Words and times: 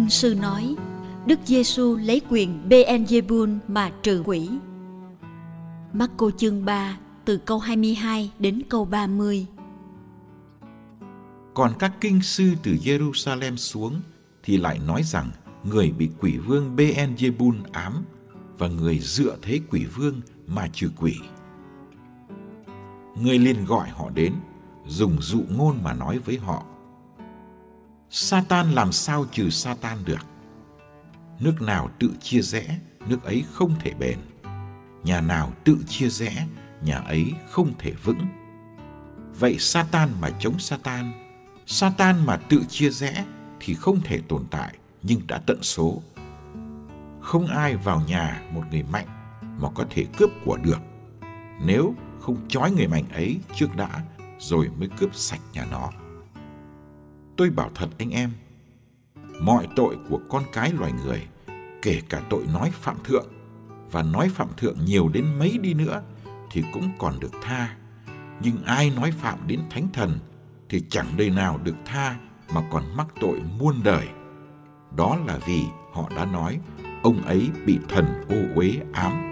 Kinh 0.00 0.10
sư 0.10 0.34
nói 0.40 0.74
Đức 1.26 1.40
Giêsu 1.44 1.96
lấy 1.96 2.20
quyền 2.28 2.68
Beelzebul 2.68 3.58
mà 3.68 3.90
trừ 4.02 4.22
quỷ. 4.26 4.48
Marco 5.92 6.30
chương 6.36 6.64
3 6.64 6.98
từ 7.24 7.36
câu 7.36 7.58
22 7.58 8.32
đến 8.38 8.62
câu 8.68 8.84
30. 8.84 9.46
Còn 11.54 11.72
các 11.78 11.92
kinh 12.00 12.22
sư 12.22 12.52
từ 12.62 12.72
Jerusalem 12.84 13.56
xuống 13.56 14.00
thì 14.42 14.56
lại 14.56 14.78
nói 14.86 15.02
rằng 15.02 15.30
người 15.64 15.92
bị 15.98 16.10
quỷ 16.20 16.38
vương 16.38 16.76
Beelzebul 16.76 17.54
ám 17.72 18.04
và 18.58 18.68
người 18.68 18.98
dựa 18.98 19.36
thế 19.42 19.60
quỷ 19.70 19.84
vương 19.84 20.20
mà 20.46 20.68
trừ 20.72 20.90
quỷ. 21.00 21.14
Người 23.22 23.38
liền 23.38 23.64
gọi 23.64 23.88
họ 23.88 24.10
đến, 24.14 24.32
dùng 24.86 25.16
dụ 25.20 25.42
ngôn 25.48 25.82
mà 25.82 25.92
nói 25.92 26.18
với 26.18 26.38
họ. 26.38 26.64
Satan 28.12 28.72
làm 28.72 28.92
sao 28.92 29.24
trừ 29.32 29.50
Satan 29.50 29.98
được? 30.04 30.26
Nước 31.40 31.62
nào 31.62 31.90
tự 31.98 32.12
chia 32.20 32.40
rẽ, 32.40 32.78
nước 33.06 33.24
ấy 33.24 33.44
không 33.52 33.74
thể 33.80 33.94
bền. 33.94 34.18
Nhà 35.04 35.20
nào 35.20 35.52
tự 35.64 35.78
chia 35.88 36.08
rẽ, 36.08 36.46
nhà 36.82 36.98
ấy 36.98 37.32
không 37.50 37.72
thể 37.78 37.92
vững. 37.92 38.26
Vậy 39.38 39.56
Satan 39.58 40.08
mà 40.20 40.30
chống 40.38 40.58
Satan, 40.58 41.12
Satan 41.66 42.26
mà 42.26 42.36
tự 42.36 42.64
chia 42.68 42.90
rẽ 42.90 43.24
thì 43.60 43.74
không 43.74 44.00
thể 44.04 44.20
tồn 44.28 44.44
tại 44.50 44.74
nhưng 45.02 45.20
đã 45.26 45.38
tận 45.46 45.62
số. 45.62 46.02
Không 47.20 47.46
ai 47.46 47.76
vào 47.76 48.02
nhà 48.08 48.42
một 48.52 48.62
người 48.70 48.82
mạnh 48.82 49.06
mà 49.58 49.68
có 49.74 49.84
thể 49.90 50.06
cướp 50.18 50.30
của 50.44 50.56
được. 50.56 50.80
Nếu 51.64 51.94
không 52.20 52.48
trói 52.48 52.70
người 52.70 52.86
mạnh 52.86 53.04
ấy 53.12 53.38
trước 53.54 53.76
đã 53.76 54.02
rồi 54.38 54.70
mới 54.78 54.88
cướp 54.98 55.14
sạch 55.14 55.40
nhà 55.52 55.66
nó. 55.70 55.90
Tôi 57.40 57.50
bảo 57.50 57.70
thật 57.74 57.88
anh 57.98 58.10
em, 58.10 58.30
mọi 59.40 59.68
tội 59.76 59.96
của 60.08 60.20
con 60.28 60.42
cái 60.52 60.72
loài 60.72 60.92
người, 61.04 61.22
kể 61.82 62.00
cả 62.08 62.22
tội 62.30 62.46
nói 62.54 62.70
phạm 62.70 62.96
thượng, 63.04 63.26
và 63.90 64.02
nói 64.02 64.28
phạm 64.28 64.48
thượng 64.56 64.84
nhiều 64.84 65.08
đến 65.08 65.38
mấy 65.38 65.58
đi 65.58 65.74
nữa 65.74 66.02
thì 66.50 66.64
cũng 66.72 66.90
còn 66.98 67.20
được 67.20 67.32
tha. 67.42 67.76
Nhưng 68.40 68.62
ai 68.64 68.90
nói 68.90 69.10
phạm 69.10 69.38
đến 69.46 69.60
thánh 69.70 69.88
thần 69.92 70.18
thì 70.68 70.84
chẳng 70.90 71.06
đời 71.16 71.30
nào 71.30 71.60
được 71.64 71.76
tha 71.84 72.18
mà 72.54 72.62
còn 72.70 72.96
mắc 72.96 73.06
tội 73.20 73.40
muôn 73.58 73.74
đời. 73.84 74.08
Đó 74.96 75.18
là 75.26 75.38
vì 75.46 75.62
họ 75.92 76.10
đã 76.16 76.24
nói 76.24 76.60
ông 77.02 77.22
ấy 77.22 77.48
bị 77.66 77.78
thần 77.88 78.04
ô 78.28 78.60
uế 78.60 78.80
ám. 78.92 79.29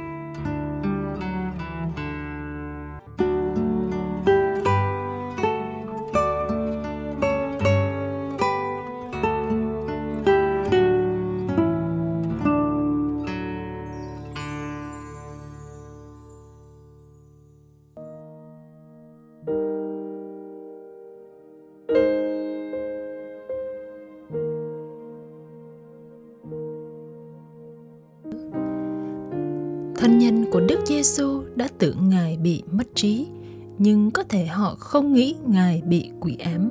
Nhưng 33.78 34.10
có 34.10 34.22
thể 34.22 34.46
họ 34.46 34.74
không 34.74 35.12
nghĩ 35.12 35.34
Ngài 35.46 35.82
bị 35.86 36.10
quỷ 36.20 36.36
ám. 36.36 36.68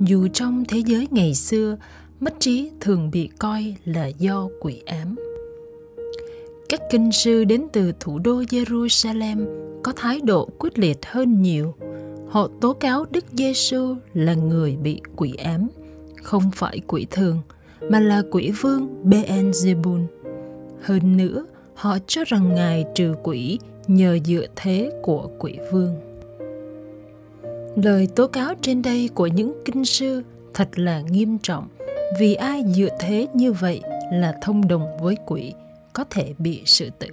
Dù 0.00 0.28
trong 0.28 0.64
thế 0.68 0.78
giới 0.78 1.08
ngày 1.10 1.34
xưa, 1.34 1.76
mất 2.20 2.34
trí 2.40 2.70
thường 2.80 3.10
bị 3.10 3.28
coi 3.38 3.74
là 3.84 4.06
do 4.06 4.48
quỷ 4.60 4.82
ám. 4.86 5.16
Các 6.68 6.80
kinh 6.90 7.12
sư 7.12 7.44
đến 7.44 7.66
từ 7.72 7.92
thủ 8.00 8.18
đô 8.18 8.42
Jerusalem 8.42 9.46
có 9.82 9.92
thái 9.96 10.20
độ 10.24 10.48
quyết 10.58 10.78
liệt 10.78 11.06
hơn 11.06 11.42
nhiều. 11.42 11.74
Họ 12.28 12.48
tố 12.60 12.72
cáo 12.72 13.04
Đức 13.10 13.24
Giêsu 13.32 13.94
là 14.14 14.34
người 14.34 14.76
bị 14.76 15.00
quỷ 15.16 15.34
ám, 15.34 15.68
không 16.22 16.50
phải 16.54 16.80
quỷ 16.86 17.06
thường, 17.10 17.38
mà 17.88 18.00
là 18.00 18.22
quỷ 18.30 18.52
vương 18.60 19.04
Beelzebul. 19.04 20.04
Hơn 20.82 21.16
nữa, 21.16 21.46
họ 21.74 21.98
cho 22.06 22.24
rằng 22.26 22.54
ngài 22.54 22.84
trừ 22.94 23.14
quỷ 23.22 23.58
nhờ 23.86 24.18
dựa 24.24 24.46
thế 24.56 24.92
của 25.02 25.30
quỷ 25.38 25.58
vương 25.72 26.09
lời 27.76 28.08
tố 28.16 28.26
cáo 28.26 28.54
trên 28.62 28.82
đây 28.82 29.10
của 29.14 29.26
những 29.26 29.52
kinh 29.64 29.84
sư 29.84 30.22
thật 30.54 30.68
là 30.74 31.00
nghiêm 31.00 31.38
trọng. 31.38 31.68
Vì 32.20 32.34
ai 32.34 32.64
dựa 32.66 32.88
thế 33.00 33.26
như 33.34 33.52
vậy 33.52 33.80
là 34.12 34.34
thông 34.42 34.68
đồng 34.68 34.86
với 35.00 35.16
quỷ, 35.26 35.52
có 35.92 36.04
thể 36.10 36.34
bị 36.38 36.62
sự 36.66 36.90
tử. 36.98 37.08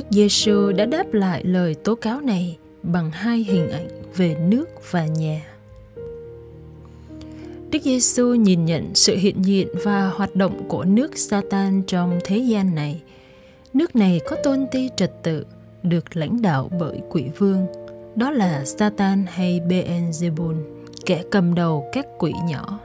Đức 0.00 0.06
Giêsu 0.10 0.72
đã 0.72 0.86
đáp 0.86 1.12
lại 1.12 1.44
lời 1.44 1.74
tố 1.74 1.94
cáo 1.94 2.20
này 2.20 2.58
bằng 2.82 3.10
hai 3.10 3.38
hình 3.38 3.70
ảnh 3.70 3.88
về 4.16 4.36
nước 4.40 4.68
và 4.90 5.06
nhà. 5.06 5.46
Đức 7.70 7.82
Giêsu 7.82 8.34
nhìn 8.34 8.64
nhận 8.64 8.90
sự 8.94 9.16
hiện 9.16 9.44
diện 9.44 9.68
và 9.84 10.08
hoạt 10.08 10.36
động 10.36 10.68
của 10.68 10.84
nước 10.84 11.18
Satan 11.18 11.82
trong 11.86 12.18
thế 12.24 12.38
gian 12.38 12.74
này. 12.74 13.02
Nước 13.74 13.96
này 13.96 14.20
có 14.26 14.36
tôn 14.44 14.66
ti 14.72 14.88
trật 14.96 15.22
tự, 15.22 15.46
được 15.82 16.16
lãnh 16.16 16.42
đạo 16.42 16.70
bởi 16.80 17.00
quỷ 17.10 17.24
vương, 17.38 17.66
đó 18.16 18.30
là 18.30 18.64
Satan 18.64 19.24
hay 19.28 19.60
Beelzebul, 19.68 20.56
kẻ 21.06 21.22
cầm 21.30 21.54
đầu 21.54 21.88
các 21.92 22.06
quỷ 22.18 22.32
nhỏ. 22.48 22.80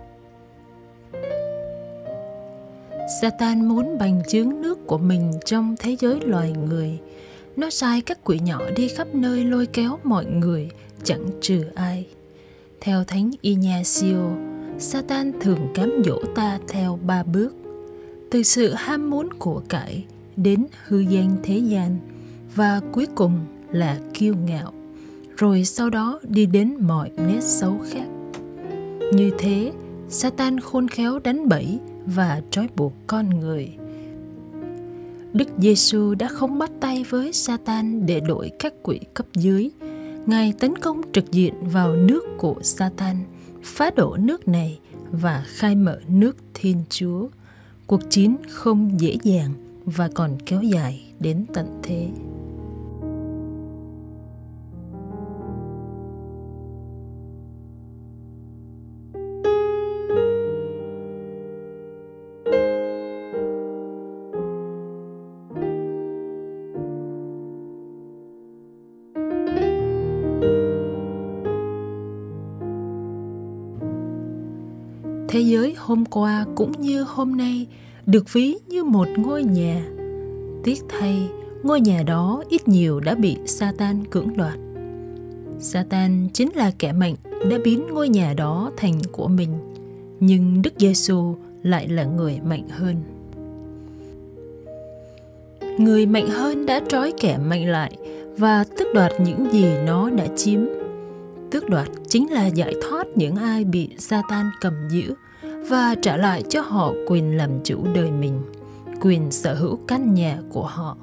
Satan 3.07 3.67
muốn 3.67 3.97
bành 3.97 4.21
trướng 4.27 4.61
nước 4.61 4.87
của 4.87 4.97
mình 4.97 5.31
trong 5.45 5.75
thế 5.79 5.95
giới 5.99 6.21
loài 6.21 6.51
người. 6.69 6.99
Nó 7.55 7.69
sai 7.69 8.01
các 8.01 8.19
quỷ 8.23 8.39
nhỏ 8.39 8.61
đi 8.75 8.87
khắp 8.87 9.07
nơi 9.13 9.43
lôi 9.43 9.65
kéo 9.65 9.99
mọi 10.03 10.25
người, 10.25 10.69
chẳng 11.03 11.25
trừ 11.41 11.63
ai. 11.75 12.07
Theo 12.81 13.03
Thánh 13.03 13.31
Ignacio, 13.41 14.29
Satan 14.79 15.31
thường 15.41 15.59
cám 15.73 15.91
dỗ 16.05 16.19
ta 16.35 16.59
theo 16.67 16.99
ba 17.05 17.23
bước. 17.23 17.55
Từ 18.31 18.43
sự 18.43 18.73
ham 18.73 19.09
muốn 19.09 19.33
của 19.33 19.61
cải 19.69 20.05
đến 20.35 20.65
hư 20.85 20.99
danh 20.99 21.37
thế 21.43 21.57
gian 21.57 21.97
và 22.55 22.81
cuối 22.91 23.07
cùng 23.15 23.39
là 23.71 23.99
kiêu 24.13 24.35
ngạo, 24.45 24.73
rồi 25.37 25.65
sau 25.65 25.89
đó 25.89 26.19
đi 26.23 26.45
đến 26.45 26.75
mọi 26.79 27.11
nét 27.17 27.41
xấu 27.41 27.77
khác. 27.89 28.07
Như 29.13 29.31
thế, 29.37 29.71
Satan 30.09 30.59
khôn 30.59 30.87
khéo 30.87 31.19
đánh 31.19 31.49
bẫy 31.49 31.79
và 32.05 32.41
trói 32.51 32.67
buộc 32.75 32.93
con 33.07 33.29
người. 33.29 33.75
Đức 35.33 35.47
Giêsu 35.59 36.15
đã 36.15 36.27
không 36.27 36.59
bắt 36.59 36.71
tay 36.79 37.05
với 37.09 37.33
Satan 37.33 38.05
để 38.05 38.19
đổi 38.19 38.51
các 38.59 38.73
quỷ 38.83 38.99
cấp 39.13 39.25
dưới. 39.33 39.69
Ngài 40.25 40.53
tấn 40.59 40.75
công 40.77 41.01
trực 41.13 41.31
diện 41.31 41.53
vào 41.61 41.95
nước 41.95 42.23
của 42.37 42.55
Satan, 42.61 43.15
phá 43.63 43.91
đổ 43.95 44.17
nước 44.19 44.47
này 44.47 44.79
và 45.11 45.43
khai 45.47 45.75
mở 45.75 45.99
nước 46.07 46.37
Thiên 46.53 46.83
Chúa. 46.89 47.27
Cuộc 47.87 48.09
chiến 48.09 48.37
không 48.49 48.99
dễ 48.99 49.17
dàng 49.23 49.51
và 49.85 50.09
còn 50.13 50.37
kéo 50.45 50.61
dài 50.61 51.03
đến 51.19 51.45
tận 51.53 51.79
thế. 51.83 52.09
Hôm 75.85 76.05
qua 76.05 76.45
cũng 76.55 76.71
như 76.81 77.03
hôm 77.03 77.37
nay 77.37 77.67
được 78.05 78.33
ví 78.33 78.57
như 78.67 78.83
một 78.83 79.07
ngôi 79.17 79.43
nhà. 79.43 79.85
Tiếc 80.63 80.83
thay, 80.89 81.29
ngôi 81.63 81.81
nhà 81.81 82.03
đó 82.03 82.43
ít 82.49 82.67
nhiều 82.67 82.99
đã 82.99 83.15
bị 83.15 83.37
satan 83.45 84.05
cưỡng 84.05 84.37
đoạt. 84.37 84.59
Satan 85.59 86.27
chính 86.33 86.49
là 86.55 86.71
kẻ 86.79 86.91
mạnh 86.91 87.15
đã 87.49 87.57
biến 87.63 87.87
ngôi 87.93 88.09
nhà 88.09 88.33
đó 88.33 88.71
thành 88.77 89.01
của 89.11 89.27
mình, 89.27 89.49
nhưng 90.19 90.61
đức 90.61 90.73
giêsu 90.77 91.35
lại 91.63 91.87
là 91.87 92.03
người 92.03 92.39
mạnh 92.45 92.69
hơn. 92.69 92.95
Người 95.77 96.05
mạnh 96.05 96.27
hơn 96.29 96.65
đã 96.65 96.81
trói 96.89 97.13
kẻ 97.19 97.37
mạnh 97.37 97.69
lại 97.69 97.97
và 98.37 98.63
tước 98.77 98.87
đoạt 98.93 99.11
những 99.19 99.51
gì 99.51 99.65
nó 99.85 100.09
đã 100.09 100.27
chiếm. 100.35 100.59
Tước 101.51 101.69
đoạt 101.69 101.87
chính 102.07 102.31
là 102.31 102.47
giải 102.47 102.73
thoát 102.81 103.07
những 103.15 103.35
ai 103.35 103.63
bị 103.63 103.89
Satan 103.97 104.45
cầm 104.61 104.73
giữ 104.89 105.13
và 105.67 105.95
trả 106.01 106.17
lại 106.17 106.43
cho 106.49 106.61
họ 106.61 106.93
quyền 107.07 107.37
làm 107.37 107.49
chủ 107.63 107.77
đời 107.93 108.11
mình, 108.11 108.41
quyền 109.01 109.31
sở 109.31 109.53
hữu 109.53 109.79
căn 109.87 110.13
nhà 110.13 110.39
của 110.49 110.65
họ. 110.65 110.97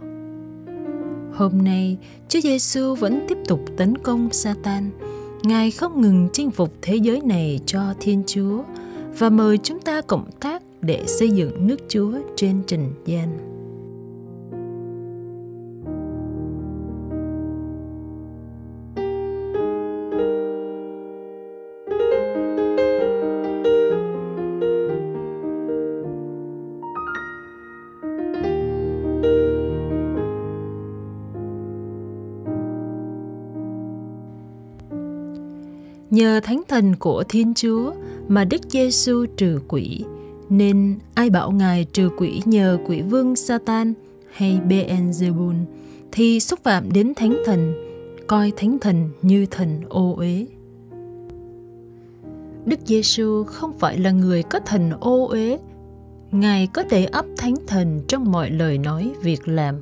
Hôm 1.35 1.65
nay, 1.65 1.99
Chúa 2.29 2.41
Giêsu 2.41 2.95
vẫn 2.95 3.25
tiếp 3.29 3.39
tục 3.49 3.61
tấn 3.77 3.99
công 3.99 4.29
Satan. 4.33 4.91
Ngài 5.43 5.71
không 5.71 6.01
ngừng 6.01 6.29
chinh 6.33 6.51
phục 6.51 6.73
thế 6.83 6.97
giới 6.97 7.21
này 7.21 7.61
cho 7.67 7.95
Thiên 8.01 8.23
Chúa 8.27 8.63
và 9.19 9.31
mời 9.31 9.59
chúng 9.59 9.81
ta 9.81 10.01
cộng 10.01 10.31
tác 10.41 10.63
để 10.81 11.05
xây 11.07 11.31
dựng 11.31 11.67
nước 11.67 11.77
Chúa 11.89 12.13
trên 12.37 12.63
trần 12.67 12.93
gian. 13.05 13.52
Nhờ 36.13 36.41
thánh 36.43 36.63
thần 36.69 36.97
của 36.97 37.25
Thiên 37.29 37.55
Chúa 37.55 37.93
mà 38.29 38.45
Đức 38.45 38.61
Giêsu 38.69 39.27
trừ 39.37 39.61
quỷ, 39.69 40.05
nên 40.49 40.99
ai 41.15 41.31
bảo 41.31 41.51
Ngài 41.51 41.85
trừ 41.85 42.11
quỷ 42.19 42.43
nhờ 42.45 42.79
quỷ 42.87 43.03
vương 43.03 43.37
Satan 43.37 43.95
hay 44.33 44.61
Beelzebul 44.69 45.55
thì 46.13 46.41
xúc 46.41 46.61
phạm 46.63 46.93
đến 46.93 47.13
thánh 47.17 47.43
thần, 47.47 47.75
coi 48.27 48.53
thánh 48.57 48.79
thần 48.79 49.11
như 49.23 49.47
thần 49.47 49.81
ô 49.89 50.15
uế. 50.17 50.47
Đức 52.67 52.81
Giêsu 52.85 53.45
không 53.45 53.79
phải 53.79 53.99
là 53.99 54.11
người 54.11 54.43
có 54.43 54.61
thần 54.67 54.91
ô 55.01 55.27
uế, 55.27 55.59
Ngài 56.31 56.67
có 56.67 56.83
thể 56.91 57.05
ấp 57.05 57.27
thánh 57.37 57.55
thần 57.67 58.01
trong 58.09 58.33
mọi 58.33 58.51
lời 58.51 58.79
nói, 58.79 59.13
việc 59.23 59.49
làm. 59.49 59.77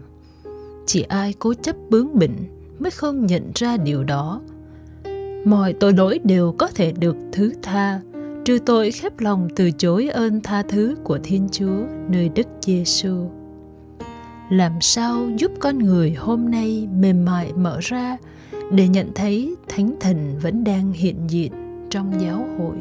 Chỉ 0.87 1.03
ai 1.03 1.35
cố 1.39 1.55
chấp 1.55 1.77
bướng 1.91 2.19
bỉnh 2.19 2.37
mới 2.79 2.91
không 2.91 3.27
nhận 3.27 3.51
ra 3.55 3.77
điều 3.77 4.05
đó 4.05 4.41
mọi 5.45 5.73
tội 5.73 5.93
lỗi 5.93 6.21
đều 6.25 6.55
có 6.59 6.69
thể 6.75 6.93
được 6.93 7.17
thứ 7.33 7.53
tha, 7.63 8.01
trừ 8.45 8.59
tội 8.67 8.91
khép 8.91 9.21
lòng 9.21 9.49
từ 9.57 9.71
chối 9.71 10.09
ơn 10.09 10.41
tha 10.41 10.63
thứ 10.63 10.97
của 11.05 11.19
Thiên 11.23 11.49
Chúa, 11.53 11.87
nơi 12.09 12.29
Đức 12.29 12.47
Giêsu. 12.61 13.31
Làm 14.51 14.73
sao 14.81 15.31
giúp 15.37 15.53
con 15.61 15.79
người 15.79 16.15
hôm 16.15 16.51
nay 16.51 16.89
mềm 16.99 17.25
mại 17.25 17.53
mở 17.53 17.79
ra 17.81 18.17
để 18.73 18.89
nhận 18.89 19.13
thấy 19.15 19.57
Thánh 19.69 19.95
Thần 20.01 20.39
vẫn 20.43 20.65
đang 20.65 20.93
hiện 20.93 21.17
diện 21.31 21.53
trong 21.91 22.13
giáo 22.21 22.47
hội? 22.59 22.77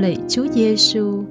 Lạy 0.00 0.16
Chúa 0.28 0.46
Giêsu, 0.52 1.24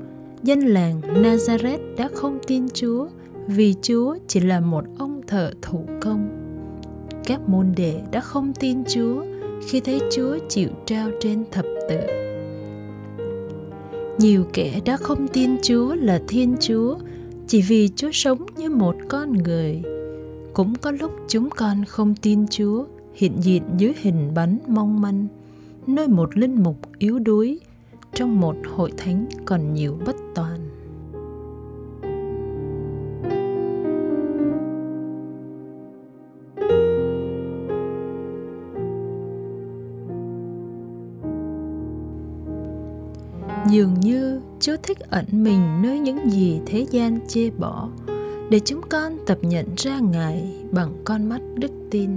dân 0.43 0.59
làng 0.59 1.01
Nazareth 1.01 1.95
đã 1.97 2.09
không 2.13 2.39
tin 2.47 2.69
Chúa 2.69 3.07
vì 3.47 3.75
Chúa 3.81 4.17
chỉ 4.27 4.39
là 4.39 4.59
một 4.59 4.83
ông 4.97 5.21
thợ 5.27 5.51
thủ 5.61 5.85
công. 6.01 6.29
Các 7.25 7.49
môn 7.49 7.65
đệ 7.77 8.01
đã 8.11 8.21
không 8.21 8.53
tin 8.59 8.83
Chúa 8.83 9.23
khi 9.67 9.79
thấy 9.79 10.01
Chúa 10.11 10.37
chịu 10.49 10.69
trao 10.85 11.09
trên 11.21 11.43
thập 11.51 11.65
tự. 11.89 11.99
Nhiều 14.17 14.45
kẻ 14.53 14.79
đã 14.85 14.97
không 14.97 15.27
tin 15.27 15.51
Chúa 15.61 15.95
là 15.95 16.21
Thiên 16.27 16.55
Chúa 16.59 16.97
chỉ 17.47 17.61
vì 17.61 17.89
Chúa 17.95 18.11
sống 18.13 18.45
như 18.57 18.69
một 18.69 18.95
con 19.07 19.33
người. 19.33 19.81
Cũng 20.53 20.75
có 20.75 20.91
lúc 20.91 21.11
chúng 21.27 21.49
con 21.49 21.85
không 21.85 22.15
tin 22.15 22.47
Chúa 22.47 22.85
hiện 23.13 23.33
diện 23.39 23.63
dưới 23.77 23.93
hình 23.97 24.31
bánh 24.35 24.57
mong 24.67 25.01
manh, 25.01 25.27
nơi 25.87 26.07
một 26.07 26.37
linh 26.37 26.63
mục 26.63 26.77
yếu 26.99 27.19
đuối 27.19 27.59
trong 28.13 28.41
một 28.41 28.55
hội 28.75 28.91
thánh 28.97 29.25
còn 29.45 29.73
nhiều 29.73 29.97
bất 30.05 30.15
toàn 30.35 30.59
dường 43.69 43.93
như 43.99 44.41
Chúa 44.59 44.75
thích 44.83 44.99
ẩn 44.99 45.25
mình 45.31 45.81
nơi 45.81 45.99
những 45.99 46.31
gì 46.31 46.61
thế 46.65 46.85
gian 46.91 47.19
chê 47.27 47.49
bỏ, 47.49 47.89
để 48.49 48.59
chúng 48.65 48.81
con 48.89 49.17
tập 49.25 49.37
nhận 49.41 49.65
ra 49.77 49.99
Ngài 49.99 50.53
bằng 50.71 50.93
con 51.05 51.29
mắt 51.29 51.41
đức 51.55 51.71
tin. 51.91 52.09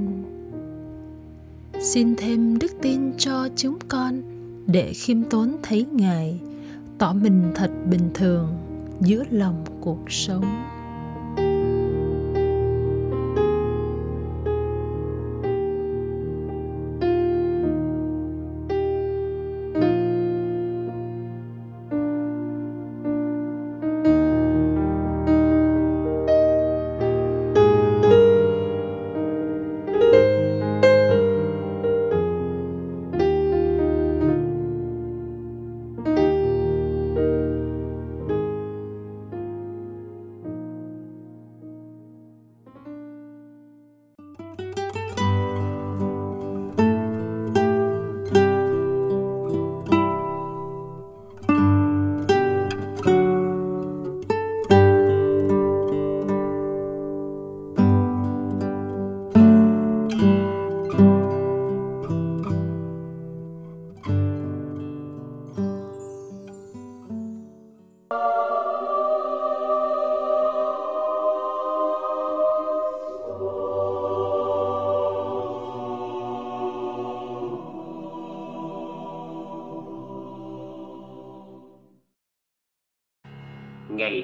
Xin 1.80 2.16
thêm 2.16 2.58
đức 2.58 2.72
tin 2.82 3.12
cho 3.18 3.48
chúng 3.56 3.78
con 3.88 4.22
để 4.66 4.92
khiêm 4.92 5.22
tốn 5.22 5.56
thấy 5.62 5.86
ngài 5.92 6.40
tỏ 6.98 7.12
mình 7.12 7.52
thật 7.54 7.70
bình 7.90 8.10
thường 8.14 8.48
giữa 9.00 9.24
lòng 9.30 9.64
cuộc 9.80 10.10
sống. 10.10 10.71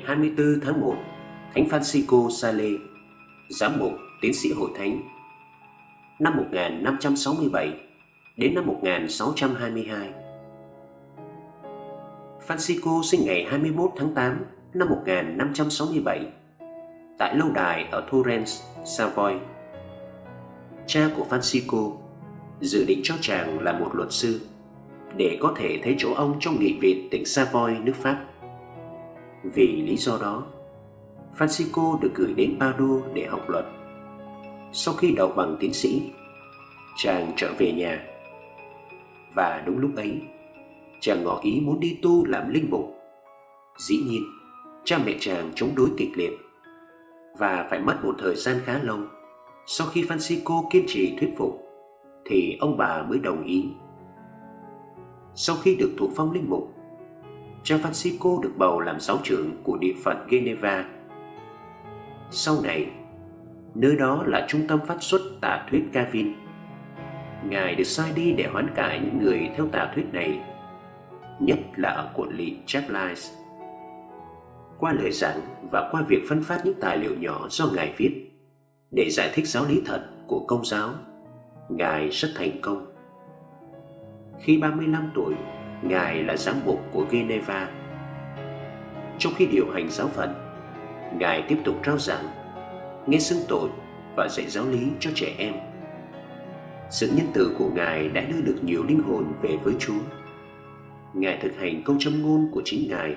24 0.09 0.61
tháng 0.63 0.81
1, 0.81 0.95
Thánh 1.55 1.65
Francisco 1.65 2.31
Sale, 2.31 2.71
giám 3.49 3.79
mục 3.79 3.93
tiến 4.21 4.35
sĩ 4.35 4.53
hội 4.53 4.71
thánh, 4.79 5.03
năm 6.19 6.37
1567 6.37 7.73
đến 8.37 8.55
năm 8.55 8.67
1622. 8.67 10.11
Francisco 12.47 13.03
sinh 13.03 13.21
ngày 13.25 13.47
21 13.51 13.91
tháng 13.97 14.15
8 14.15 14.45
năm 14.75 14.89
1567 14.89 16.27
tại 17.19 17.37
lâu 17.37 17.51
đài 17.55 17.89
ở 17.91 18.09
Torrens, 18.13 18.63
Savoy. 18.85 19.35
Cha 20.87 21.11
của 21.17 21.27
Francisco 21.31 21.97
dự 22.61 22.85
định 22.89 23.01
cho 23.03 23.15
chàng 23.21 23.61
là 23.61 23.73
một 23.73 23.91
luật 23.95 24.13
sư 24.13 24.41
để 25.17 25.39
có 25.41 25.55
thể 25.57 25.81
thấy 25.85 25.95
chỗ 25.99 26.15
ông 26.15 26.37
trong 26.41 26.61
nghị 26.61 26.79
viện 26.81 27.09
tỉnh 27.11 27.25
Savoy, 27.25 27.79
nước 27.79 27.95
Pháp. 27.97 28.25
Vì 29.55 29.83
lý 29.83 29.97
do 29.97 30.19
đó, 30.21 30.45
Francisco 31.39 32.01
được 32.01 32.11
gửi 32.15 32.35
đến 32.35 32.57
Padua 32.61 33.01
để 33.15 33.27
học 33.27 33.49
luật. 33.49 33.65
Sau 34.73 34.95
khi 34.95 35.15
đậu 35.17 35.33
bằng 35.37 35.57
tiến 35.61 35.73
sĩ, 35.73 36.03
chàng 36.97 37.33
trở 37.37 37.53
về 37.59 37.73
nhà. 37.73 38.07
Và 39.35 39.63
đúng 39.67 39.79
lúc 39.79 39.91
ấy, 39.97 40.21
chàng 41.01 41.25
ngỏ 41.25 41.41
ý 41.43 41.61
muốn 41.61 41.81
đi 41.81 41.99
tu 42.03 42.25
làm 42.27 42.49
linh 42.49 42.71
mục. 42.71 42.95
Dĩ 43.79 43.97
nhiên, 43.97 44.23
cha 44.85 44.99
mẹ 45.07 45.13
chàng 45.21 45.53
chống 45.55 45.75
đối 45.77 45.89
kịch 45.97 46.11
liệt 46.17 46.33
và 47.39 47.67
phải 47.71 47.81
mất 47.81 48.05
một 48.05 48.15
thời 48.19 48.37
gian 48.37 48.57
khá 48.65 48.79
lâu. 48.83 48.99
Sau 49.67 49.87
khi 49.87 50.03
Francisco 50.03 50.69
kiên 50.71 50.85
trì 50.87 51.17
thuyết 51.21 51.31
phục, 51.39 51.63
thì 52.25 52.57
ông 52.61 52.77
bà 52.77 53.03
mới 53.03 53.19
đồng 53.19 53.45
ý. 53.45 53.65
Sau 55.35 55.57
khi 55.63 55.77
được 55.77 55.91
thụ 55.99 56.11
phong 56.17 56.33
linh 56.33 56.51
mục, 56.51 56.75
cha 57.69 57.77
Francisco 57.77 58.41
được 58.41 58.53
bầu 58.57 58.81
làm 58.81 59.01
giáo 59.01 59.19
trưởng 59.23 59.63
của 59.63 59.77
địa 59.77 59.95
phận 60.05 60.27
Geneva. 60.29 60.85
Sau 62.31 62.55
này, 62.63 62.91
nơi 63.75 63.97
đó 63.97 64.23
là 64.27 64.47
trung 64.49 64.67
tâm 64.69 64.81
phát 64.87 64.97
xuất 65.01 65.21
tà 65.41 65.67
thuyết 65.71 65.85
Calvin. 65.93 66.33
Ngài 67.45 67.75
được 67.75 67.85
sai 67.85 68.13
đi 68.15 68.33
để 68.33 68.49
hoán 68.53 68.75
cải 68.75 69.01
những 69.01 69.19
người 69.19 69.51
theo 69.57 69.67
tà 69.73 69.93
thuyết 69.95 70.05
này, 70.13 70.41
nhất 71.41 71.59
là 71.77 71.91
ở 71.91 72.11
quận 72.15 72.31
lỵ 72.31 72.57
Chaplais. 72.67 73.33
Qua 74.79 74.93
lời 74.93 75.13
giảng 75.13 75.41
và 75.73 75.89
qua 75.93 76.03
việc 76.09 76.23
phân 76.29 76.43
phát 76.43 76.61
những 76.65 76.81
tài 76.81 76.99
liệu 76.99 77.15
nhỏ 77.21 77.47
do 77.51 77.67
Ngài 77.75 77.95
viết 77.97 78.31
để 78.91 79.09
giải 79.11 79.31
thích 79.35 79.49
giáo 79.49 79.65
lý 79.69 79.83
thật 79.87 80.09
của 80.27 80.45
công 80.47 80.65
giáo, 80.65 80.91
Ngài 81.69 82.09
rất 82.09 82.29
thành 82.35 82.61
công. 82.63 82.87
Khi 84.41 84.59
35 84.59 85.11
tuổi, 85.15 85.35
Ngài 85.83 86.23
là 86.23 86.37
giám 86.37 86.57
mục 86.65 86.81
của 86.93 87.07
Geneva. 87.11 87.69
Trong 89.19 89.33
khi 89.37 89.47
điều 89.47 89.71
hành 89.71 89.89
giáo 89.91 90.09
phận, 90.09 90.35
Ngài 91.19 91.43
tiếp 91.49 91.59
tục 91.65 91.75
rao 91.87 91.99
giảng, 91.99 92.25
nghe 93.07 93.19
xưng 93.19 93.45
tội 93.49 93.69
và 94.17 94.29
dạy 94.31 94.47
giáo 94.47 94.65
lý 94.67 94.79
cho 95.01 95.11
trẻ 95.15 95.35
em. 95.39 95.55
Sự 96.91 97.11
nhân 97.17 97.27
từ 97.35 97.55
của 97.59 97.71
Ngài 97.75 98.09
đã 98.09 98.21
đưa 98.21 98.41
được 98.41 98.57
nhiều 98.63 98.85
linh 98.89 99.03
hồn 99.03 99.33
về 99.43 99.57
với 99.65 99.75
Chúa. 99.79 100.01
Ngài 101.15 101.39
thực 101.43 101.57
hành 101.57 101.83
câu 101.85 101.97
châm 101.99 102.23
ngôn 102.23 102.49
của 102.53 102.63
chính 102.65 102.89
Ngài 102.91 103.17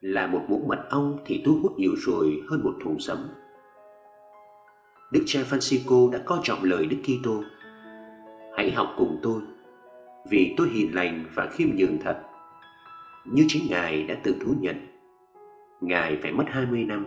là 0.00 0.26
một 0.26 0.40
muỗng 0.48 0.68
mật 0.68 0.86
ong 0.90 1.18
thì 1.26 1.42
thu 1.46 1.58
hút 1.62 1.72
nhiều 1.78 1.92
rồi 1.98 2.40
hơn 2.50 2.64
một 2.64 2.74
thùng 2.84 3.00
sấm. 3.00 3.28
Đức 5.12 5.22
cha 5.26 5.40
Francisco 5.50 6.10
đã 6.10 6.18
coi 6.18 6.38
trọng 6.42 6.62
lời 6.62 6.86
Đức 6.86 6.96
Kitô. 7.02 7.42
Hãy 8.56 8.70
học 8.70 8.94
cùng 8.98 9.18
tôi, 9.22 9.40
vì 10.30 10.54
tôi 10.56 10.68
hiền 10.68 10.94
lành 10.94 11.24
và 11.34 11.46
khiêm 11.46 11.68
nhường 11.76 11.98
thật. 11.98 12.22
Như 13.24 13.44
chính 13.48 13.62
Ngài 13.70 14.02
đã 14.02 14.14
tự 14.22 14.36
thú 14.40 14.54
nhận. 14.60 14.76
Ngài 15.80 16.18
phải 16.22 16.32
mất 16.32 16.44
20 16.48 16.84
năm 16.84 17.06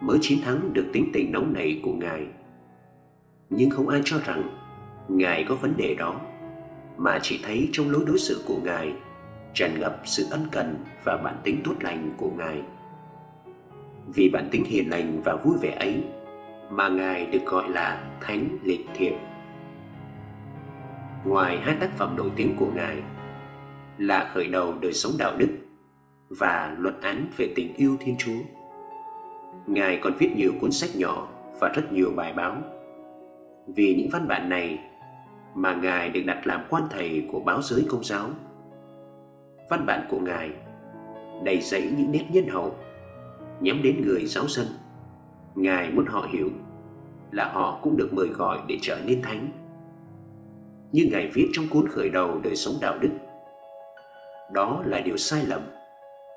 mới 0.00 0.18
chiến 0.20 0.38
thắng 0.44 0.72
được 0.72 0.86
tính 0.92 1.10
tình 1.12 1.32
nóng 1.32 1.52
nảy 1.52 1.80
của 1.82 1.92
Ngài. 1.92 2.26
Nhưng 3.50 3.70
không 3.70 3.88
ai 3.88 4.00
cho 4.04 4.18
rằng 4.26 4.42
Ngài 5.08 5.44
có 5.44 5.54
vấn 5.54 5.76
đề 5.76 5.94
đó, 5.94 6.20
mà 6.96 7.18
chỉ 7.22 7.40
thấy 7.42 7.68
trong 7.72 7.90
lối 7.90 8.04
đối 8.06 8.18
xử 8.18 8.42
của 8.46 8.58
Ngài 8.64 8.92
tràn 9.54 9.80
ngập 9.80 10.00
sự 10.04 10.26
ân 10.30 10.46
cần 10.52 10.76
và 11.04 11.16
bản 11.16 11.36
tính 11.44 11.60
tốt 11.64 11.74
lành 11.80 12.14
của 12.16 12.30
Ngài. 12.30 12.62
Vì 14.14 14.28
bản 14.28 14.48
tính 14.50 14.64
hiền 14.64 14.90
lành 14.90 15.20
và 15.24 15.36
vui 15.36 15.56
vẻ 15.60 15.76
ấy 15.80 16.04
mà 16.70 16.88
Ngài 16.88 17.26
được 17.26 17.44
gọi 17.46 17.68
là 17.68 18.04
Thánh 18.20 18.48
Lịch 18.62 18.86
Thiệp. 18.94 19.14
Ngoài 21.28 21.58
hai 21.58 21.76
tác 21.80 21.90
phẩm 21.96 22.16
nổi 22.16 22.30
tiếng 22.36 22.56
của 22.56 22.70
Ngài, 22.74 22.96
là 23.98 24.30
khởi 24.34 24.48
đầu 24.48 24.74
đời 24.80 24.92
sống 24.92 25.12
đạo 25.18 25.32
đức 25.38 25.48
và 26.28 26.76
luận 26.78 27.00
án 27.00 27.26
về 27.36 27.52
tình 27.56 27.74
yêu 27.76 27.96
Thiên 28.00 28.16
Chúa. 28.18 28.38
Ngài 29.66 29.98
còn 30.02 30.12
viết 30.18 30.30
nhiều 30.36 30.52
cuốn 30.60 30.72
sách 30.72 30.90
nhỏ 30.96 31.28
và 31.60 31.68
rất 31.68 31.92
nhiều 31.92 32.12
bài 32.16 32.32
báo. 32.32 32.56
Vì 33.66 33.94
những 33.94 34.08
văn 34.12 34.28
bản 34.28 34.48
này 34.48 34.78
mà 35.54 35.74
Ngài 35.74 36.08
được 36.08 36.22
đặt 36.26 36.46
làm 36.46 36.60
quan 36.70 36.82
thầy 36.90 37.28
của 37.32 37.40
báo 37.40 37.62
giới 37.62 37.86
công 37.88 38.04
giáo. 38.04 38.28
Văn 39.70 39.86
bản 39.86 40.06
của 40.10 40.18
Ngài 40.18 40.50
đầy 41.44 41.60
dẫy 41.60 41.92
những 41.96 42.12
nét 42.12 42.24
nhân 42.30 42.48
hậu, 42.48 42.74
nhắm 43.60 43.82
đến 43.82 44.02
người 44.06 44.26
giáo 44.26 44.44
dân. 44.48 44.66
Ngài 45.54 45.90
muốn 45.90 46.06
họ 46.06 46.28
hiểu 46.32 46.50
là 47.30 47.48
họ 47.52 47.78
cũng 47.82 47.96
được 47.96 48.08
mời 48.12 48.28
gọi 48.28 48.58
để 48.68 48.78
trở 48.82 48.98
nên 49.06 49.22
thánh. 49.22 49.65
Như 50.92 51.08
Ngài 51.12 51.30
viết 51.34 51.48
trong 51.52 51.64
cuốn 51.70 51.88
khởi 51.88 52.08
đầu 52.08 52.40
đời 52.44 52.56
sống 52.56 52.74
đạo 52.80 52.98
đức. 53.00 53.10
Đó 54.52 54.82
là 54.86 55.00
điều 55.00 55.16
sai 55.16 55.44
lầm, 55.46 55.60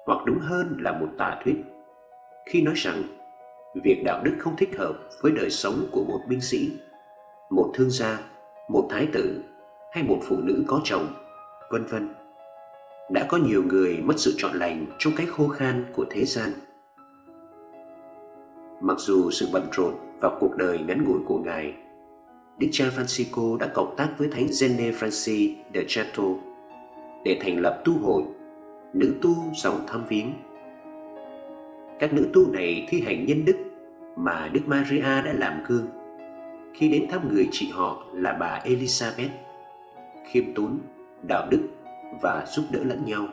hoặc 0.06 0.26
đúng 0.26 0.40
hơn 0.40 0.78
là 0.80 0.92
một 0.92 1.08
tà 1.18 1.42
thuyết, 1.44 1.56
khi 2.46 2.62
nói 2.62 2.74
rằng 2.78 3.04
việc 3.84 4.02
đạo 4.06 4.22
đức 4.24 4.36
không 4.40 4.56
thích 4.58 4.78
hợp 4.78 4.94
với 5.22 5.32
đời 5.32 5.50
sống 5.50 5.88
của 5.92 6.04
một 6.04 6.20
binh 6.28 6.42
sĩ, 6.42 6.72
một 7.50 7.72
thương 7.74 7.90
gia, 7.90 8.20
một 8.70 8.88
thái 8.90 9.08
tử 9.14 9.44
hay 9.92 10.04
một 10.04 10.20
phụ 10.24 10.38
nữ 10.44 10.64
có 10.68 10.82
chồng, 10.84 11.08
vân 11.72 11.86
vân. 11.86 12.10
Đã 13.12 13.26
có 13.30 13.38
nhiều 13.38 13.64
người 13.64 13.98
mất 14.04 14.14
sự 14.18 14.34
chọn 14.38 14.52
lành 14.54 14.86
trong 14.98 15.14
cái 15.18 15.26
khô 15.26 15.48
khan 15.48 15.86
của 15.94 16.06
thế 16.10 16.26
gian. 16.26 16.50
Mặc 18.82 18.98
dù 19.00 19.32
sự 19.32 19.48
bận 19.54 19.68
rộn 19.72 19.94
và 20.20 20.38
cuộc 20.40 20.56
đời 20.58 20.80
ngắn 20.80 21.04
ngủi 21.04 21.20
của 21.26 21.38
Ngài, 21.38 21.74
Đức 22.60 22.68
cha 22.72 22.86
Francisco 22.86 23.58
đã 23.58 23.68
cộng 23.74 23.96
tác 23.98 24.10
với 24.18 24.28
Thánh 24.32 24.48
Gene 24.62 24.92
Francis 24.92 25.54
de 25.74 25.84
Chateau 25.88 26.40
để 27.24 27.40
thành 27.42 27.60
lập 27.60 27.82
tu 27.86 27.94
hội, 28.02 28.24
nữ 28.94 29.16
tu 29.22 29.36
dòng 29.56 29.86
thăm 29.88 30.06
viếng. 30.10 30.34
Các 32.00 32.14
nữ 32.14 32.30
tu 32.34 32.52
này 32.52 32.88
thi 32.90 33.02
hành 33.02 33.26
nhân 33.26 33.46
đức 33.46 33.58
mà 34.16 34.50
Đức 34.54 34.62
Maria 34.66 35.02
đã 35.02 35.34
làm 35.34 35.64
gương 35.68 35.88
khi 36.74 36.90
đến 36.90 37.06
thăm 37.10 37.34
người 37.34 37.48
chị 37.52 37.70
họ 37.74 38.04
là 38.14 38.34
bà 38.34 38.62
Elizabeth, 38.66 39.30
khiêm 40.32 40.44
tốn, 40.56 40.80
đạo 41.28 41.48
đức 41.52 41.68
và 42.22 42.46
giúp 42.48 42.64
đỡ 42.72 42.80
lẫn 42.84 43.06
nhau. 43.06 43.28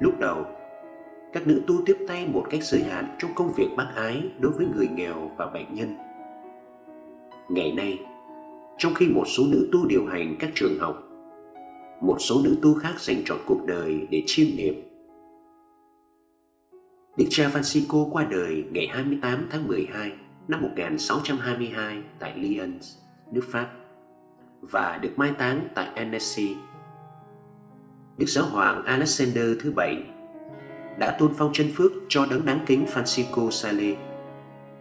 Lúc 0.00 0.18
đầu, 0.18 0.46
các 1.32 1.46
nữ 1.46 1.62
tu 1.66 1.74
tiếp 1.86 1.96
tay 2.08 2.26
một 2.32 2.46
cách 2.50 2.62
giới 2.62 2.82
hạn 2.82 3.16
trong 3.18 3.30
công 3.34 3.52
việc 3.56 3.68
bác 3.76 3.86
ái 3.94 4.22
đối 4.38 4.52
với 4.52 4.66
người 4.76 4.88
nghèo 4.94 5.30
và 5.36 5.46
bệnh 5.46 5.74
nhân. 5.74 6.11
Ngày 7.52 7.72
nay, 7.72 7.98
trong 8.78 8.94
khi 8.94 9.08
một 9.08 9.24
số 9.26 9.42
nữ 9.46 9.68
tu 9.72 9.86
điều 9.86 10.06
hành 10.06 10.36
các 10.38 10.50
trường 10.54 10.78
học, 10.80 11.02
một 12.00 12.16
số 12.18 12.40
nữ 12.44 12.56
tu 12.62 12.74
khác 12.74 13.00
dành 13.00 13.22
trọn 13.24 13.38
cuộc 13.46 13.66
đời 13.66 14.06
để 14.10 14.22
chiêm 14.26 14.46
niệm. 14.56 14.74
Đức 17.16 17.24
cha 17.30 17.48
Francisco 17.48 18.10
qua 18.10 18.24
đời 18.30 18.64
ngày 18.70 18.86
28 18.86 19.46
tháng 19.50 19.68
12 19.68 20.12
năm 20.48 20.62
1622 20.62 22.02
tại 22.18 22.38
Lyon, 22.38 22.78
nước 23.32 23.44
Pháp 23.50 23.70
và 24.60 24.98
được 25.02 25.12
mai 25.16 25.32
táng 25.38 25.68
tại 25.74 25.86
Annecy. 25.94 26.56
Đức 28.18 28.26
Giáo 28.26 28.44
hoàng 28.44 28.84
Alexander 28.84 29.46
thứ 29.60 29.72
bảy 29.76 30.02
đã 30.98 31.16
tôn 31.18 31.32
phong 31.36 31.52
chân 31.52 31.66
phước 31.74 31.92
cho 32.08 32.26
đấng 32.30 32.46
đáng 32.46 32.64
kính 32.66 32.86
Francisco 32.94 33.50
Sale 33.50 34.11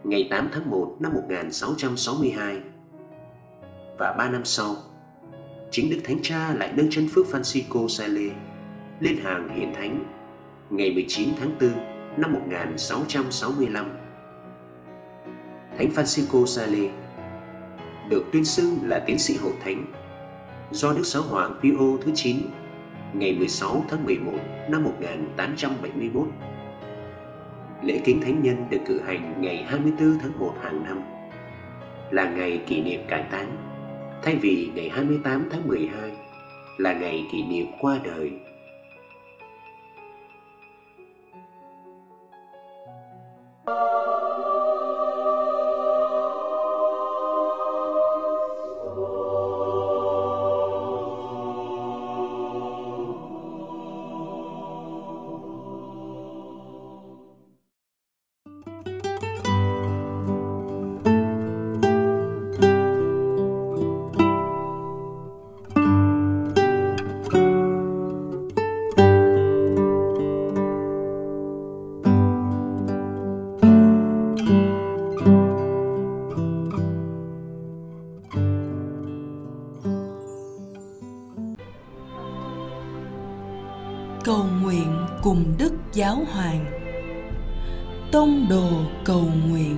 ngày 0.04 0.28
8 0.32 0.50
tháng 0.54 0.70
1 0.70 0.96
năm 1.00 1.14
1662. 1.14 2.62
Và 3.98 4.14
ba 4.14 4.30
năm 4.30 4.46
sau, 4.46 4.76
chính 5.72 5.90
Đức 5.90 5.98
Thánh 6.04 6.20
Cha 6.22 6.54
lại 6.54 6.74
nâng 6.76 6.90
chân 6.90 7.08
phước 7.12 7.28
Francisco 7.28 7.88
Sale 7.88 8.30
lên 9.00 9.18
hàng 9.24 9.50
hiển 9.56 9.74
thánh 9.74 10.04
ngày 10.70 10.92
19 10.92 11.30
tháng 11.40 11.58
4 11.60 11.70
năm 12.18 12.34
1665. 12.34 13.86
Thánh 15.78 15.90
Francisco 15.96 16.46
Sale 16.46 16.90
được 18.10 18.24
tuyên 18.32 18.46
xưng 18.46 18.78
là 18.84 19.04
tiến 19.08 19.20
sĩ 19.20 19.38
hội 19.38 19.54
thánh 19.64 19.86
do 20.72 20.94
Đức 20.94 21.06
Giáo 21.06 21.24
hoàng 21.24 21.60
Pio 21.62 21.98
thứ 22.02 22.12
9 22.16 22.38
ngày 23.14 23.34
16 23.34 23.86
tháng 23.90 24.06
11 24.06 24.32
năm 24.70 24.84
1871. 24.84 26.28
Lễ 27.84 28.02
kính 28.04 28.22
thánh 28.22 28.42
nhân 28.42 28.66
được 28.70 28.78
cử 28.86 29.02
hành 29.02 29.42
ngày 29.42 29.64
24 29.68 30.20
tháng 30.22 30.40
1 30.40 30.54
hàng 30.62 30.84
năm. 30.84 31.02
Là 32.12 32.30
ngày 32.30 32.62
kỷ 32.68 32.82
niệm 32.82 33.02
cải 33.08 33.24
táng, 33.32 33.58
thay 34.24 34.36
vì 34.36 34.70
ngày 34.76 34.90
28 34.90 35.48
tháng 35.52 35.68
12 35.68 36.12
là 36.78 36.94
ngày 36.94 37.26
kỷ 37.32 37.44
niệm 37.44 37.66
qua 37.82 38.00
đời. 38.04 38.32
cầu 43.66 44.01
giáo 85.94 86.18
hoàng. 86.32 86.66
Tông 88.12 88.46
đồ 88.50 88.70
cầu 89.06 89.24
nguyện. 89.50 89.78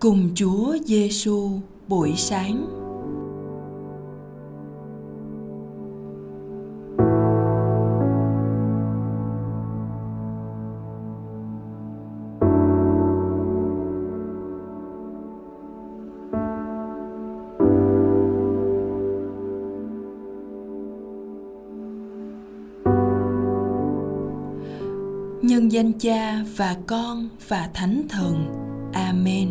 Cùng 0.00 0.28
Chúa 0.34 0.76
Giêsu 0.84 1.50
buổi 1.88 2.12
sáng. 2.16 2.75
Danh 25.76 25.92
cha 25.92 26.44
và 26.56 26.76
con 26.86 27.28
và 27.48 27.70
thánh 27.74 28.02
thần. 28.08 28.46
Amen. 28.92 29.48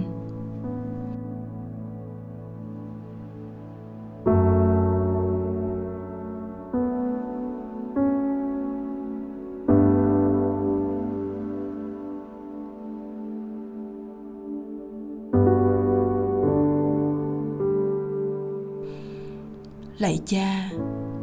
Lạy 19.98 20.20
cha, 20.26 20.70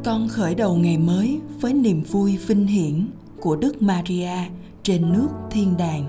con 0.05 0.29
khởi 0.29 0.55
đầu 0.55 0.77
ngày 0.77 0.99
mới 0.99 1.41
với 1.61 1.73
niềm 1.73 2.03
vui 2.03 2.37
vinh 2.37 2.67
hiển 2.67 3.09
của 3.41 3.57
Đức 3.57 3.83
Maria 3.83 4.31
trên 4.83 5.13
nước 5.13 5.29
thiên 5.51 5.77
đàng. 5.77 6.05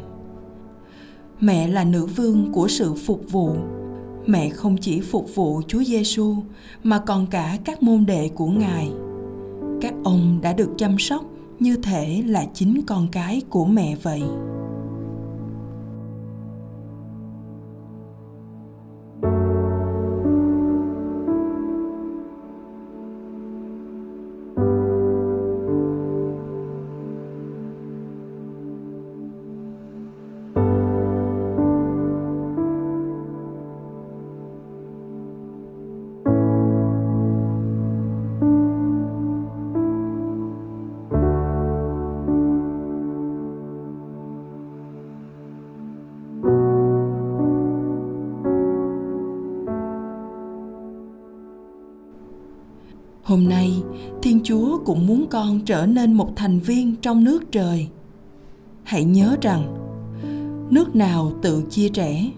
Mẹ 1.39 1.67
là 1.67 1.83
nữ 1.83 2.05
vương 2.05 2.51
của 2.51 2.67
sự 2.67 2.93
phục 2.93 3.21
vụ. 3.31 3.55
Mẹ 4.25 4.49
không 4.49 4.77
chỉ 4.77 5.01
phục 5.01 5.35
vụ 5.35 5.61
Chúa 5.67 5.83
Giêsu 5.83 6.35
mà 6.83 6.99
còn 6.99 7.27
cả 7.27 7.57
các 7.65 7.83
môn 7.83 8.05
đệ 8.05 8.29
của 8.35 8.47
Ngài. 8.47 8.91
Các 9.81 9.93
ông 10.03 10.39
đã 10.41 10.53
được 10.53 10.69
chăm 10.77 10.99
sóc 10.99 11.25
như 11.59 11.75
thể 11.75 12.23
là 12.27 12.45
chính 12.53 12.81
con 12.87 13.07
cái 13.11 13.41
của 13.49 13.65
mẹ 13.65 13.95
vậy. 14.03 14.21
Hôm 53.33 53.49
nay, 53.49 53.83
Thiên 54.21 54.39
Chúa 54.43 54.77
cũng 54.85 55.07
muốn 55.07 55.25
con 55.29 55.59
trở 55.65 55.85
nên 55.85 56.13
một 56.13 56.29
thành 56.35 56.59
viên 56.59 56.95
trong 56.95 57.23
nước 57.23 57.51
trời. 57.51 57.87
Hãy 58.83 59.03
nhớ 59.03 59.37
rằng, 59.41 59.75
nước 60.69 60.95
nào 60.95 61.31
tự 61.41 61.63
chia 61.69 61.89
rẽ, 61.89 62.29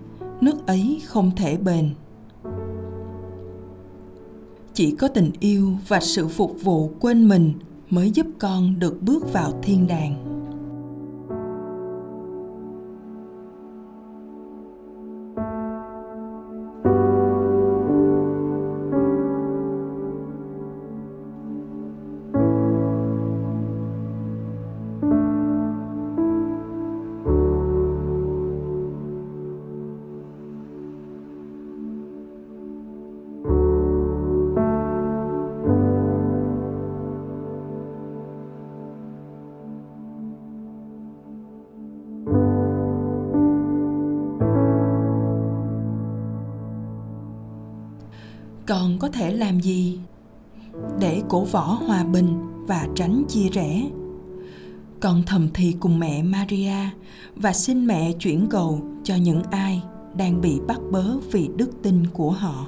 nước 0.41 0.67
ấy 0.67 1.01
không 1.05 1.31
thể 1.35 1.57
bền. 1.57 1.89
Chỉ 4.73 4.91
có 4.91 5.07
tình 5.07 5.31
yêu 5.39 5.71
và 5.87 5.99
sự 5.99 6.27
phục 6.27 6.57
vụ 6.63 6.91
quên 6.99 7.27
mình 7.27 7.53
mới 7.89 8.11
giúp 8.11 8.27
con 8.39 8.79
được 8.79 9.01
bước 9.01 9.33
vào 9.33 9.51
thiên 9.63 9.87
đàng. 9.87 10.24
Còn 48.67 48.99
có 48.99 49.09
thể 49.09 49.31
làm 49.31 49.59
gì? 49.59 49.99
Để 50.99 51.21
cổ 51.29 51.43
võ 51.43 51.63
hòa 51.63 52.03
bình 52.03 52.37
và 52.67 52.87
tránh 52.95 53.23
chia 53.29 53.49
rẽ. 53.49 53.89
Con 54.99 55.23
thầm 55.25 55.47
thì 55.53 55.75
cùng 55.79 55.99
mẹ 55.99 56.23
maria 56.23 56.89
và 57.35 57.53
xin 57.53 57.87
mẹ 57.87 58.11
chuyển 58.11 58.47
cầu 58.49 58.81
cho 59.03 59.15
những 59.15 59.43
ai 59.43 59.81
đang 60.17 60.41
bị 60.41 60.59
bắt 60.67 60.79
bớ 60.91 61.17
vì 61.31 61.49
đức 61.55 61.69
tin 61.83 62.07
của 62.13 62.31
họ. 62.31 62.67